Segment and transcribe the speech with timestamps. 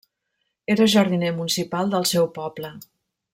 [0.75, 2.73] Era jardiner municipal del seu poble.